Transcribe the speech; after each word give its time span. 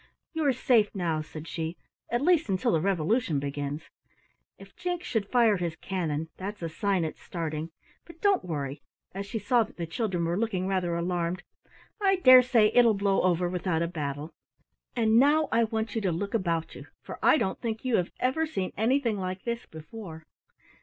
"You 0.33 0.43
are 0.45 0.51
safe 0.51 0.95
now," 0.95 1.21
said 1.21 1.47
she, 1.47 1.77
"at 2.09 2.23
least 2.23 2.49
until 2.49 2.71
the 2.71 2.81
revolution 2.81 3.37
begins. 3.37 3.83
If 4.57 4.75
Jinks 4.75 5.05
should 5.05 5.29
fire 5.29 5.57
his 5.57 5.75
cannon, 5.75 6.27
that's 6.37 6.63
a 6.63 6.69
sign 6.69 7.05
it's 7.05 7.21
starting, 7.21 7.69
but 8.05 8.19
don't 8.19 8.43
worry" 8.43 8.81
as 9.13 9.27
she 9.27 9.37
saw 9.37 9.61
that 9.61 9.77
the 9.77 9.85
children 9.85 10.25
were 10.25 10.39
looking 10.39 10.65
rather 10.65 10.95
alarmed 10.95 11.43
"I 12.01 12.15
dare 12.15 12.41
say 12.41 12.69
it 12.69 12.83
will 12.83 12.95
blow 12.95 13.21
over 13.21 13.47
without 13.47 13.83
a 13.83 13.87
battle. 13.87 14.33
And 14.95 15.19
now 15.19 15.47
I 15.51 15.65
want 15.65 15.93
you 15.93 16.01
to 16.01 16.11
look 16.11 16.33
about 16.33 16.73
you, 16.73 16.87
for 17.03 17.19
I 17.21 17.37
don't 17.37 17.61
think 17.61 17.85
you 17.85 17.97
have 17.97 18.11
ever 18.19 18.47
seen 18.47 18.73
anything 18.75 19.19
like 19.19 19.43
this 19.43 19.67
before." 19.67 20.25